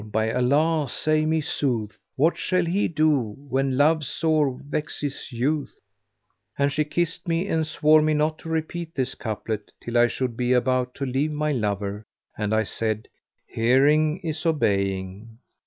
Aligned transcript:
by 0.11 0.31
Allah 0.31 0.89
say 0.89 1.27
me 1.27 1.41
sooth 1.41 1.95
* 2.07 2.15
What 2.15 2.35
shall 2.35 2.65
he 2.65 2.87
do 2.87 3.35
when 3.37 3.77
love 3.77 4.03
sore 4.03 4.57
vexeth 4.67 5.31
youth?'"[FN#499] 5.31 5.75
And 6.57 6.71
she 6.73 6.85
kissed 6.85 7.27
me 7.27 7.47
and 7.47 7.67
swore 7.67 8.01
me 8.01 8.15
not 8.15 8.39
to 8.39 8.49
repeat 8.49 8.95
this 8.95 9.13
couplet 9.13 9.71
till 9.79 9.99
I 9.99 10.07
should 10.07 10.35
be 10.35 10.53
about 10.53 10.95
to 10.95 11.05
leave 11.05 11.33
my 11.33 11.51
lover 11.51 12.07
and 12.35 12.51
I 12.51 12.63
said, 12.63 13.09
"Hearing 13.45 14.17
is 14.23 14.43
obeying!" 14.43 15.37